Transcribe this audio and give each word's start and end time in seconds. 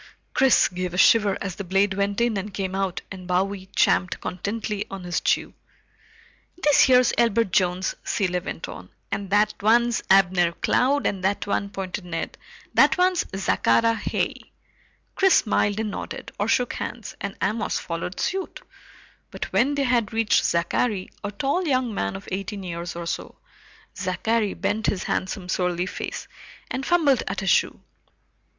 Chris 0.33 0.67
gave 0.67 0.95
a 0.95 0.97
shiver 0.97 1.37
as 1.41 1.57
the 1.57 1.63
blade 1.63 1.93
went 1.93 2.19
in 2.19 2.35
and 2.35 2.55
came 2.55 2.73
out 2.73 3.01
and 3.11 3.27
Bowie 3.27 3.67
champed 3.75 4.19
contentedly 4.19 4.83
on 4.89 5.03
his 5.03 5.21
chew. 5.21 5.53
"This 6.57 6.81
here's 6.81 7.13
Elbert 7.19 7.51
Jones," 7.51 7.93
Cilley 8.03 8.39
went 8.39 8.67
on, 8.67 8.89
"and 9.11 9.29
that 9.29 9.53
one's 9.61 10.01
Abner 10.09 10.53
Cloud, 10.53 11.05
and 11.05 11.23
that 11.23 11.45
one," 11.45 11.69
pointed 11.69 12.03
Ned, 12.05 12.35
"that 12.73 12.97
one's 12.97 13.27
Zachary 13.39 13.93
Heigh." 13.93 14.51
Chris 15.13 15.35
smiled 15.35 15.79
and 15.79 15.91
nodded, 15.91 16.31
or 16.39 16.47
shook 16.47 16.73
hands, 16.73 17.15
and 17.21 17.37
Amos 17.39 17.77
followed 17.77 18.19
suit, 18.19 18.63
but 19.29 19.53
when 19.53 19.75
they 19.75 19.83
had 19.83 20.11
reached 20.11 20.43
Zachary, 20.43 21.11
a 21.23 21.29
tall 21.29 21.67
young 21.67 21.93
man 21.93 22.15
of 22.15 22.27
eighteen 22.31 22.63
years 22.63 22.95
or 22.95 23.05
so, 23.05 23.35
Zachary 23.95 24.55
bent 24.55 24.87
his 24.87 25.03
handsome 25.03 25.47
surly 25.47 25.85
face 25.85 26.27
and 26.71 26.83
fumbled 26.87 27.21
at 27.27 27.41
his 27.41 27.51
shoe. 27.51 27.81